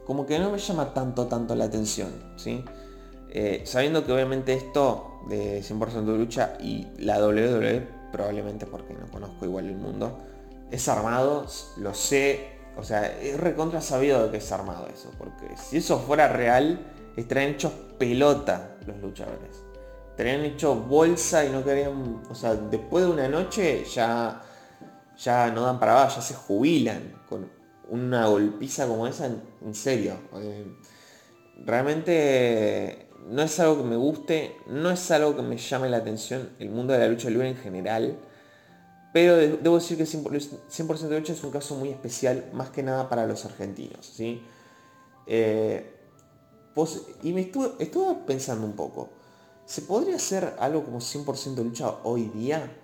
como 0.05 0.27
que 0.27 0.37
no 0.37 0.51
me 0.51 0.59
llama 0.59 0.93
tanto 0.93 1.25
tanto 1.25 1.55
la 1.55 1.63
atención, 1.63 2.09
¿sí? 2.35 2.63
sabiendo 3.63 4.05
que 4.05 4.11
obviamente 4.11 4.53
esto 4.53 5.12
de 5.27 5.61
100% 5.61 6.17
lucha 6.17 6.57
y 6.59 6.87
la 6.97 7.19
WWE, 7.25 7.87
probablemente 8.11 8.65
porque 8.65 8.93
no 8.93 9.07
conozco 9.11 9.45
igual 9.45 9.67
el 9.67 9.75
mundo, 9.75 10.17
es 10.71 10.87
armado, 10.87 11.45
lo 11.77 11.93
sé, 11.93 12.57
o 12.77 12.83
sea, 12.83 13.19
es 13.19 13.39
recontra 13.39 13.81
sabido 13.81 14.25
de 14.25 14.31
que 14.31 14.37
es 14.37 14.51
armado 14.51 14.87
eso, 14.87 15.11
porque 15.17 15.55
si 15.57 15.77
eso 15.77 15.99
fuera 15.99 16.27
real, 16.27 16.79
estarían 17.15 17.51
hechos 17.51 17.71
pelota 17.97 18.75
los 18.85 18.97
luchadores. 18.97 19.63
Estarían 20.11 20.41
hecho 20.41 20.75
bolsa 20.75 21.43
y 21.45 21.49
no 21.49 21.63
querían, 21.63 22.21
o 22.29 22.35
sea, 22.35 22.53
después 22.55 23.05
de 23.05 23.11
una 23.11 23.27
noche 23.27 23.83
ya, 23.85 24.41
ya 25.17 25.51
no 25.51 25.61
dan 25.61 25.79
para 25.79 25.93
abajo, 25.93 26.17
ya 26.17 26.21
se 26.21 26.35
jubilan 26.35 27.23
con 27.27 27.49
una 27.89 28.27
golpiza 28.27 28.87
como 28.87 29.07
esa, 29.07 29.25
en, 29.25 29.75
serio. 29.75 30.15
Eh, 30.35 30.65
realmente 31.65 33.09
no 33.29 33.41
es 33.41 33.59
algo 33.59 33.77
que 33.77 33.83
me 33.83 33.95
guste, 33.95 34.57
no 34.67 34.89
es 34.89 35.11
algo 35.11 35.35
que 35.35 35.41
me 35.41 35.57
llame 35.57 35.89
la 35.89 35.97
atención 35.97 36.49
el 36.59 36.69
mundo 36.69 36.93
de 36.93 36.99
la 36.99 37.07
lucha 37.07 37.29
libre 37.29 37.49
en 37.49 37.57
general. 37.57 38.17
Pero 39.13 39.35
debo 39.37 39.75
decir 39.75 39.97
que 39.97 40.05
100%, 40.05 41.07
de 41.07 41.19
lucha 41.19 41.33
es 41.33 41.43
un 41.43 41.51
caso 41.51 41.75
muy 41.75 41.89
especial, 41.89 42.49
más 42.51 42.71
que 42.71 42.81
nada 42.81 43.09
para 43.09 43.27
los 43.27 43.45
argentinos. 43.45 44.05
¿sí? 44.05 44.41
Eh, 45.27 45.93
y 47.21 47.31
me 47.31 47.41
estuve, 47.41 47.69
pensando 48.25 48.65
un 48.65 48.73
poco, 48.73 49.09
¿se 49.65 49.83
podría 49.83 50.15
hacer 50.15 50.55
algo 50.59 50.83
como 50.83 50.99
100% 50.99 51.63
lucha 51.63 51.93
hoy 52.03 52.29
día? 52.29 52.75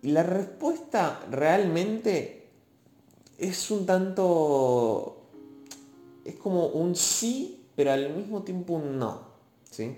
Y 0.00 0.12
la 0.12 0.22
respuesta 0.22 1.20
realmente 1.30 2.48
es 3.38 3.70
un 3.70 3.86
tanto... 3.86 5.18
Es 6.24 6.36
como 6.36 6.68
un 6.68 6.94
sí, 6.94 7.61
pero 7.82 7.94
al 7.94 8.10
mismo 8.14 8.44
tiempo 8.44 8.74
un 8.74 8.96
no. 8.96 9.22
¿sí? 9.68 9.96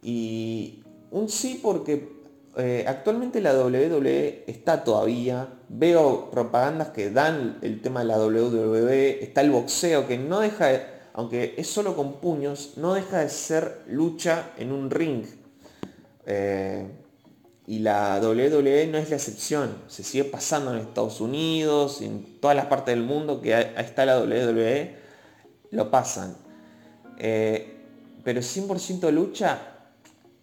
Y 0.00 0.84
un 1.10 1.28
sí 1.28 1.58
porque 1.60 2.08
eh, 2.56 2.84
actualmente 2.86 3.40
la 3.40 3.52
WWE 3.52 4.44
está 4.46 4.84
todavía. 4.84 5.48
Veo 5.68 6.30
propagandas 6.30 6.90
que 6.90 7.10
dan 7.10 7.58
el 7.62 7.82
tema 7.82 8.00
de 8.00 8.06
la 8.06 8.18
WWE. 8.18 9.24
Está 9.24 9.40
el 9.40 9.50
boxeo 9.50 10.06
que 10.06 10.18
no 10.18 10.38
deja 10.38 10.66
de 10.66 10.94
aunque 11.14 11.54
es 11.56 11.68
solo 11.68 11.96
con 11.96 12.14
puños, 12.14 12.74
no 12.76 12.94
deja 12.94 13.18
de 13.18 13.28
ser 13.28 13.82
lucha 13.88 14.50
en 14.56 14.70
un 14.70 14.88
ring. 14.90 15.24
Eh, 16.26 16.86
y 17.66 17.80
la 17.80 18.20
WWE 18.22 18.86
no 18.86 18.98
es 18.98 19.10
la 19.10 19.16
excepción. 19.16 19.78
Se 19.88 20.04
sigue 20.04 20.24
pasando 20.24 20.72
en 20.72 20.78
Estados 20.78 21.20
Unidos, 21.20 22.02
en 22.02 22.40
todas 22.40 22.56
las 22.56 22.66
partes 22.66 22.94
del 22.94 23.04
mundo 23.04 23.40
que 23.40 23.54
ahí 23.54 23.72
está 23.78 24.06
la 24.06 24.20
WWE, 24.20 24.94
lo 25.72 25.90
pasan. 25.90 26.43
Eh, 27.18 27.74
pero 28.22 28.40
100% 28.40 29.10
lucha 29.10 29.74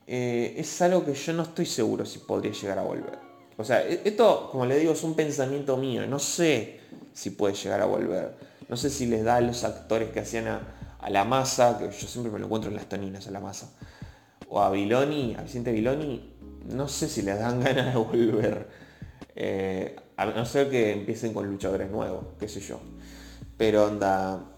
eh, 0.08 0.56
es 0.58 0.82
algo 0.82 1.06
que 1.06 1.13
yo 1.13 1.34
no 1.34 1.44
estoy 1.44 1.66
seguro 1.66 2.06
si 2.06 2.20
podría 2.20 2.51
llegar 2.51 2.80
a 2.80 2.84
volver. 2.84 3.18
O 3.58 3.63
sea, 3.63 3.88
e-, 3.88 4.01
esto, 4.04 4.50
como 4.51 4.66
le 4.66 4.78
digo, 4.78 4.94
es 4.94 5.04
un 5.04 5.16
pensamiento 5.16 5.78
mío. 5.78 6.06
No 6.08 6.20
sé 6.20 6.80
si 7.13 7.32
puede 7.32 7.56
llegar 7.56 7.82
a 7.82 7.86
volver. 7.86 8.36
No 8.70 8.78
sé 8.78 8.90
si 8.90 9.06
les 9.06 9.24
da 9.24 9.38
a 9.38 9.42
los 9.42 9.63
actores 9.63 10.10
que 10.12 10.20
hacían 10.20 10.48
a, 10.48 11.10
la 11.10 11.24
masa, 11.24 11.78
que 11.80 11.86
yo 11.86 12.08
siempre 12.08 12.32
me 12.32 12.40
lo 12.40 12.46
encuentro 12.46 12.70
en 12.70 12.75
las 12.75 12.88
toninas 12.88 13.28
a 13.28 13.32
la 13.32 13.40
masa. 13.40 13.72
O 14.50 14.62
a 14.62 14.70
Viloni, 14.70 15.36
a 15.38 15.42
Vicente 15.42 15.72
Viloni, 15.72 16.34
no 16.70 16.88
sé 16.88 17.08
si 17.10 17.22
les 17.22 17.40
dan 17.40 17.60
ganas 17.63 17.94
de 17.94 18.00
volver. 18.00 18.68
Eh, 19.36 19.96
a 20.18 20.25
no 20.25 20.46
ser 20.46 20.70
que 20.70 20.92
empiecen 20.92 21.34
con 21.34 21.48
luchadores 21.48 21.90
nuevos, 21.90 22.25
qué 22.40 22.48
sé 22.48 22.60
yo. 22.60 22.80
Pero 23.58 23.86
onda. 23.86 24.50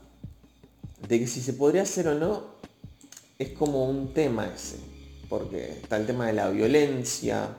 De 1.07 1.19
que 1.19 1.27
si 1.27 1.41
se 1.41 1.53
podría 1.53 1.83
hacer 1.83 2.07
o 2.07 2.15
no, 2.15 2.43
es 3.37 3.49
como 3.49 3.85
un 3.85 4.13
tema 4.13 4.47
ese. 4.47 4.77
Porque 5.29 5.79
está 5.81 5.97
el 5.97 6.05
tema 6.05 6.27
de 6.27 6.33
la 6.33 6.49
violencia, 6.49 7.49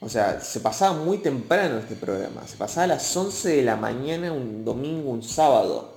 o 0.00 0.08
sea, 0.08 0.40
se 0.40 0.60
pasaba 0.60 0.96
muy 0.96 1.18
temprano 1.18 1.78
este 1.78 1.94
programa. 1.94 2.46
Se 2.46 2.56
pasaba 2.56 2.84
a 2.84 2.88
las 2.88 3.14
11 3.14 3.56
de 3.56 3.62
la 3.62 3.76
mañana 3.76 4.32
un 4.32 4.64
domingo, 4.64 5.10
un 5.10 5.22
sábado. 5.22 5.92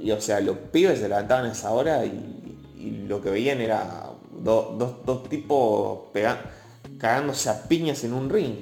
Y, 0.00 0.12
o 0.12 0.20
sea, 0.20 0.40
los 0.40 0.56
pibes 0.56 1.00
se 1.00 1.08
levantaban 1.08 1.46
a 1.46 1.52
esa 1.52 1.72
hora 1.72 2.04
y, 2.04 2.30
lo 3.08 3.22
que 3.22 3.30
veían 3.30 3.62
era 3.62 4.10
dos 4.42 5.28
tipos 5.30 6.10
cagándose 6.98 7.48
a 7.48 7.62
piñas 7.62 8.04
en 8.04 8.12
un 8.12 8.28
ring. 8.30 8.56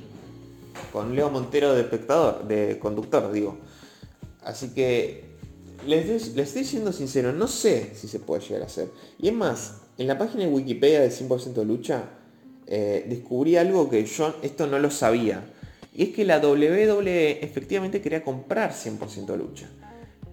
Con 0.93 1.15
Leo 1.15 1.29
Montero 1.29 1.75
de 1.75 1.83
espectador, 1.83 2.47
de 2.47 2.79
conductor, 2.79 3.31
digo. 3.33 3.59
Así 4.45 4.73
que 4.75 5.32
les, 5.87 6.37
estoy 6.37 6.65
siendo 6.65 6.93
sincero, 6.93 7.33
no 7.33 7.47
sé 7.47 7.93
si 7.95 8.09
se 8.09 8.19
puede 8.19 8.43
llegar 8.43 8.63
a 8.63 8.67
hacer. 8.67 8.89
Y 9.19 9.29
es 9.29 9.35
más, 9.35 9.83
en 9.99 10.07
la 10.07 10.19
página 10.19 10.45
de 10.45 10.51
Wikipedia 10.51 11.01
de 11.01 11.11
100% 11.11 11.65
lucha, 11.65 12.05
eh, 12.67 13.05
descubrí 13.09 13.57
algo 13.57 13.91
que 13.91 14.05
yo 14.05 14.35
esto 14.43 14.67
no 14.67 14.79
lo 14.79 14.91
sabía. 14.91 15.45
Y 15.95 16.05
es 16.05 16.09
que 16.11 16.25
la 16.25 16.39
WWE 16.39 17.45
efectivamente 17.45 18.01
quería 18.01 18.25
comprar 18.25 18.73
100% 18.73 19.37
lucha. 19.37 19.69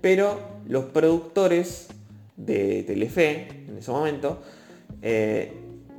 Pero 0.02 0.40
los 0.68 0.86
productores 0.86 1.88
de 2.38 2.84
Telefe, 2.84 3.48
en 3.68 3.78
ese 3.78 3.92
momento, 3.92 4.42
eh, 5.02 5.52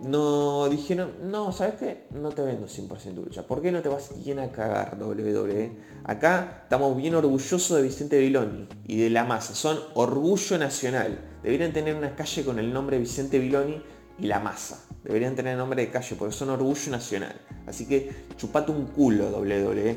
no 0.03 0.69
dijeron, 0.69 1.13
no, 1.25 1.53
¿sabes 1.53 1.75
qué? 1.75 2.07
No 2.11 2.31
te 2.31 2.43
vendo 2.43 2.67
100% 2.67 3.15
lucha. 3.15 3.47
¿Por 3.47 3.61
qué 3.61 3.71
no 3.71 3.83
te 3.83 3.89
vas 3.89 4.13
bien 4.25 4.39
a 4.39 4.51
cagar 4.51 4.97
WWE? 5.01 5.73
Acá 6.05 6.61
estamos 6.63 6.97
bien 6.97 7.15
orgullosos 7.15 7.77
de 7.77 7.83
Vicente 7.83 8.19
Viloni 8.19 8.67
y 8.87 8.99
de 8.99 9.11
la 9.11 9.25
masa. 9.25 9.55
Son 9.55 9.79
orgullo 9.95 10.59
nacional. 10.59 11.19
Deberían 11.43 11.73
tener 11.73 11.95
una 11.95 12.17
calle 12.17 12.45
con 12.45 12.59
el 12.59 12.73
nombre 12.73 12.99
Vicente 12.99 13.39
Viloni 13.39 13.83
y 14.19 14.27
la 14.27 14.41
masa. 14.41 14.85
Deberían 15.05 15.35
tener 15.35 15.57
nombre 15.57 15.83
de 15.83 15.91
calle 15.91 16.17
porque 16.19 16.35
son 16.35 16.51
orgullo 16.51 16.91
nacional. 16.91 17.39
Así 17.67 17.87
que 17.87 18.11
chupate 18.37 18.73
un 18.73 18.87
culo 18.87 19.29
WWE. 19.31 19.97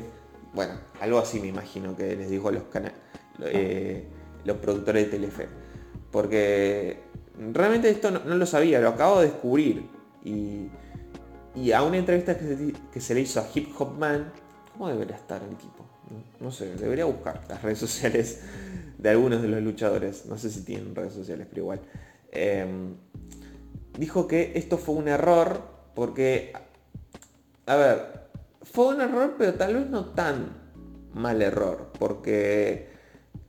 Bueno, 0.54 0.74
algo 1.00 1.18
así 1.18 1.40
me 1.40 1.48
imagino 1.48 1.96
que 1.96 2.14
les 2.14 2.30
dijo 2.30 2.50
los, 2.50 2.62
eh, 3.40 4.06
los 4.44 4.56
productores 4.58 5.06
de 5.06 5.10
Telefe. 5.10 5.48
Porque 6.10 7.00
realmente 7.52 7.90
esto 7.90 8.10
no, 8.10 8.36
lo 8.36 8.46
sabía, 8.46 8.80
lo 8.80 8.90
acabo 8.90 9.20
de 9.20 9.26
descubrir. 9.26 9.93
Y, 10.24 10.70
a 11.72 11.82
una 11.82 11.98
entrevista 11.98 12.36
que 12.36 13.00
se, 13.00 13.14
le 13.14 13.20
hizo 13.20 13.40
a 13.40 13.48
Hip 13.54 13.68
Hop 13.78 13.96
Man, 13.98 14.32
¿cómo 14.72 14.88
debería 14.88 15.16
estar 15.16 15.42
el 15.42 15.56
tipo? 15.56 15.84
No, 16.40 16.50
sé, 16.50 16.74
debería 16.76 17.04
buscar 17.04 17.40
las 17.48 17.62
redes 17.62 17.78
sociales 17.78 18.40
de 18.98 19.10
algunos 19.10 19.42
de 19.42 19.48
los 19.48 19.62
luchadores. 19.62 20.26
No 20.26 20.36
sé 20.36 20.50
si 20.50 20.64
tienen 20.64 20.94
redes 20.94 21.12
sociales, 21.12 21.46
pero 21.48 21.62
igual. 21.62 21.80
Em, 22.32 22.96
dijo 23.98 24.26
que 24.26 24.52
esto 24.56 24.78
fue 24.78 24.96
un 24.96 25.08
error 25.08 25.62
porque, 25.94 26.52
a 27.66 27.76
ver, 27.76 28.24
fue 28.62 28.88
un 28.88 29.00
error, 29.00 29.34
pero 29.38 29.54
tal 29.54 29.74
vez 29.74 29.88
no 29.88 30.06
tan 30.06 30.64
mal 31.14 31.40
error, 31.40 31.92
porque 31.98 32.88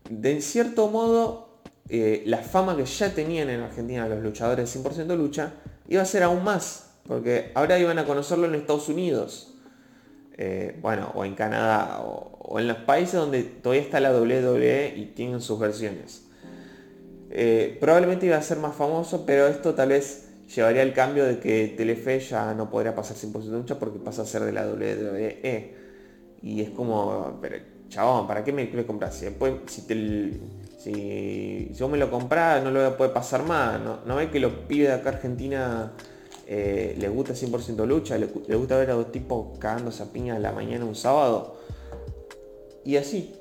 de 0.10 0.40
cierto 0.42 0.90
modo 0.90 1.46
eh, 1.90 2.24
la 2.26 2.38
fama 2.38 2.78
que 2.78 2.86
ya 2.86 3.14
tenían 3.14 3.50
en 3.50 3.62
Argentina 3.62 4.08
los 4.08 4.22
luchadores 4.22 4.72
de 4.72 4.80
100% 4.82 5.16
lucha 5.18 5.54
iba 5.88 6.02
a 6.02 6.06
ser 6.06 6.24
aún 6.24 6.44
más, 6.44 6.92
porque 7.08 7.52
ahora 7.54 7.78
iban 7.80 8.00
a 8.00 8.06
conocerlo 8.06 8.48
en 8.48 8.56
Estados 8.56 8.90
Unidos, 8.90 9.54
eh, 10.38 10.78
bueno, 10.82 11.12
o 11.16 11.24
en 11.26 11.36
Canadá, 11.36 12.02
o, 12.02 12.60
en 12.60 12.68
los 12.68 12.78
países 12.78 13.16
donde 13.16 13.44
todavía 13.44 13.84
está 13.84 14.00
la 14.00 14.12
WWE 14.12 14.94
y 14.96 15.06
tienen 15.16 15.42
sus 15.42 15.60
versiones. 15.60 16.26
Eh, 17.32 17.78
probablemente 17.80 18.26
iba 18.26 18.38
a 18.38 18.42
ser 18.42 18.58
más 18.58 18.76
famoso, 18.76 19.26
pero 19.26 19.48
esto 19.48 19.74
tal 19.74 19.90
vez 19.90 20.30
llevaría 20.54 20.84
el 20.84 20.94
cambio 20.94 21.26
de 21.26 21.40
que 21.40 21.74
Telefe 21.76 22.20
ya 22.20 22.54
no 22.54 22.70
podría 22.70 22.96
pasar 22.96 23.18
100% 23.18 23.44
lucha 23.46 23.80
porque 23.80 24.00
pasa 24.00 24.22
a 24.22 24.26
ser 24.26 24.44
de 24.44 24.52
la 24.52 24.68
WWE. 24.68 25.74
Y 26.42 26.62
es 26.62 26.70
como, 26.70 27.40
pero 27.42 27.58
chabón, 27.90 28.28
¿para 28.28 28.44
qué 28.44 28.52
me, 28.52 28.66
me 28.66 28.86
compras? 28.86 29.16
Si 29.16 29.26
después, 29.26 29.54
si, 30.86 31.72
vos 31.80 31.90
me 31.90 31.98
lo 31.98 32.12
comprás, 32.12 32.64
no 32.64 32.70
lo 32.70 32.80
voy 32.80 32.90
a 32.90 32.98
poder 32.98 33.12
pasar 33.12 33.44
más. 33.44 33.80
No, 33.82 34.00
no 34.06 34.16
ve 34.16 34.30
que 34.30 34.40
los 34.40 34.54
pibes 34.54 34.90
de 34.90 34.94
acá 34.94 35.10
Argentina 35.10 35.94
eh, 36.46 36.96
les 37.00 37.12
gusta 37.12 37.34
100% 37.34 37.86
lucha, 37.88 38.18
les, 38.18 38.32
gusta 38.32 38.78
ver 38.78 38.92
a 38.92 38.94
dos 38.94 39.12
tipos 39.12 39.58
cagándose 39.58 40.04
a 40.04 40.06
piña 40.08 40.36
a 40.36 40.40
la 40.40 40.52
mañana 40.52 40.86
un 40.86 40.96
sábado. 40.96 41.58
Y 42.84 42.98
así, 42.98 43.34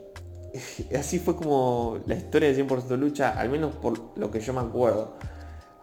así 0.98 1.18
fue 1.18 1.36
como 1.36 1.98
la 2.06 2.14
historia 2.14 2.50
de 2.50 2.66
100% 2.66 2.96
lucha, 2.96 3.38
al 3.38 3.50
menos 3.50 3.74
por 3.74 4.16
lo 4.16 4.30
que 4.30 4.40
yo 4.40 4.54
me 4.54 4.60
acuerdo. 4.60 5.16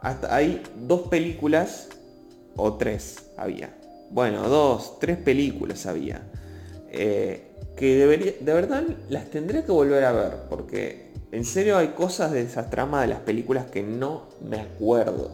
Hasta 0.01 0.35
hay 0.35 0.63
dos 0.75 1.01
películas, 1.09 1.89
o 2.55 2.73
tres 2.73 3.29
había. 3.37 3.77
Bueno, 4.09 4.49
dos, 4.49 4.97
tres 4.99 5.17
películas 5.17 5.85
había. 5.85 6.27
Eh, 6.89 7.49
que 7.77 7.95
debería, 7.95 8.33
de 8.39 8.53
verdad 8.53 8.83
las 9.09 9.29
tendré 9.29 9.63
que 9.63 9.71
volver 9.71 10.03
a 10.03 10.11
ver, 10.11 10.33
porque 10.49 11.10
en 11.31 11.45
serio 11.45 11.77
hay 11.77 11.89
cosas 11.89 12.31
de 12.31 12.41
esa 12.41 12.69
trama 12.69 13.01
de 13.01 13.07
las 13.07 13.19
películas 13.19 13.65
que 13.67 13.83
no 13.83 14.23
me 14.41 14.59
acuerdo. 14.59 15.31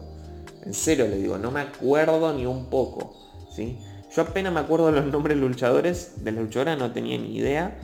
En 0.64 0.72
serio 0.72 1.08
le 1.08 1.16
digo, 1.16 1.38
no 1.38 1.50
me 1.50 1.60
acuerdo 1.60 2.32
ni 2.32 2.46
un 2.46 2.66
poco. 2.66 3.14
¿sí? 3.54 3.78
Yo 4.14 4.22
apenas 4.22 4.52
me 4.52 4.60
acuerdo 4.60 4.92
los 4.92 5.06
nombres 5.06 5.36
de 5.36 5.46
luchadores, 5.46 6.24
de 6.24 6.32
la 6.32 6.40
luchadora 6.40 6.76
no 6.76 6.92
tenía 6.92 7.18
ni 7.18 7.36
idea. 7.36 7.78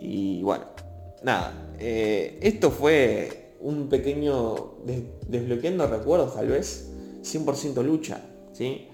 Y 0.00 0.42
bueno, 0.42 0.64
nada. 1.22 1.52
Eh, 1.78 2.38
esto 2.40 2.70
fue 2.70 3.56
un 3.60 3.88
pequeño 3.88 4.76
desbloqueando 5.28 5.86
recuerdos 5.86 6.34
tal 6.34 6.48
vez. 6.48 6.90
100% 7.22 7.82
lucha. 7.82 8.20
¿sí? 8.52 8.88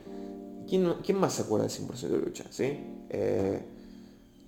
¿Quién, 0.68 0.94
¿Quién, 1.04 1.18
más 1.18 1.34
se 1.34 1.42
acuerda 1.42 1.66
de 1.66 1.72
100% 1.72 2.24
lucha? 2.24 2.44
¿sí? 2.50 2.78
Eh, 3.10 3.60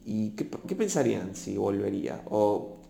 ¿Y 0.05 0.31
qué, 0.31 0.49
qué, 0.67 0.75
pensarían 0.75 1.35
si 1.35 1.57
volvería? 1.57 2.23
O 2.31 2.82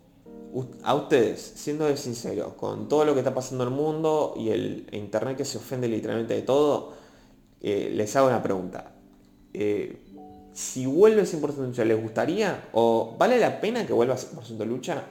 a 0.82 0.94
ustedes, 0.94 1.52
siendo 1.56 1.94
sinceros, 1.96 2.54
con 2.54 2.88
todo 2.88 3.04
lo 3.04 3.14
que 3.14 3.20
está 3.20 3.34
pasando 3.34 3.64
en 3.64 3.70
el 3.70 3.76
mundo 3.76 4.34
y 4.36 4.50
el 4.50 4.86
internet 4.92 5.36
que 5.36 5.44
se 5.44 5.58
ofende 5.58 5.88
literalmente 5.88 6.34
de 6.34 6.42
todo, 6.42 6.92
eh, 7.60 7.90
les 7.94 8.14
hago 8.16 8.28
una 8.28 8.42
pregunta. 8.42 8.92
Eh, 9.54 9.98
si 10.52 10.84
vuelve 10.84 11.22
100% 11.24 11.66
lucha, 11.66 11.84
¿les 11.84 12.00
gustaría? 12.00 12.68
¿O 12.72 13.16
vale 13.18 13.38
la 13.38 13.60
pena 13.60 13.86
que 13.86 13.92
vuelva 13.92 14.16
100% 14.16 14.66
lucha? 14.66 15.02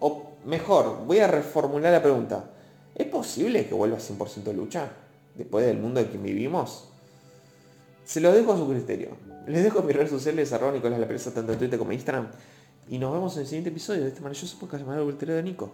O 0.00 0.32
mejor, 0.46 1.04
voy 1.06 1.18
a 1.18 1.26
reformular 1.26 1.92
la 1.92 2.02
pregunta. 2.02 2.50
¿Es 2.94 3.06
posible 3.06 3.66
que 3.66 3.74
vuelva 3.74 3.98
100% 3.98 4.54
lucha? 4.54 4.88
Después 5.34 5.66
del 5.66 5.78
mundo 5.78 6.00
en 6.00 6.08
que 6.08 6.16
vivimos. 6.16 6.88
Se 8.04 8.20
lo 8.20 8.32
dejo 8.32 8.54
a 8.54 8.56
su 8.56 8.66
criterio. 8.66 9.10
Les 9.46 9.62
dejo 9.62 9.82
mis 9.82 9.94
redes 9.94 10.10
sociales, 10.10 10.52
arroba 10.52 10.72
Nicolás 10.72 10.98
La 10.98 11.06
Presa, 11.06 11.32
tanto 11.32 11.52
en 11.52 11.58
Twitter 11.58 11.78
como 11.78 11.90
en 11.90 11.96
Instagram. 11.96 12.28
Y 12.90 12.98
nos 12.98 13.12
vemos 13.12 13.34
en 13.34 13.42
el 13.42 13.46
siguiente 13.46 13.68
episodio 13.70 14.02
de 14.02 14.08
este 14.08 14.20
maravilloso 14.20 14.58
podcast 14.58 14.82
llamado 14.82 15.08
El 15.08 15.18
de 15.18 15.42
Nico. 15.42 15.70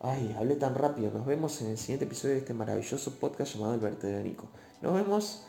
Ay, 0.00 0.34
hablé 0.36 0.56
tan 0.56 0.74
rápido. 0.74 1.12
Nos 1.12 1.24
vemos 1.24 1.60
en 1.62 1.68
el 1.68 1.78
siguiente 1.78 2.04
episodio 2.04 2.34
de 2.34 2.40
este 2.40 2.52
maravilloso 2.52 3.14
podcast 3.20 3.54
llamado 3.54 3.74
El 3.74 3.80
Vertedero 3.80 4.18
de 4.18 4.24
Nico. 4.24 4.48
Nos 4.80 4.94
vemos 4.94 5.44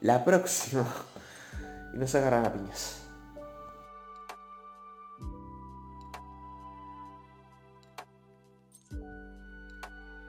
la 0.00 0.24
próxima. 0.24 0.86
Y 1.94 1.96
nos 1.96 2.12
agarran 2.16 2.44
a 2.44 2.52
piñas. 2.52 3.03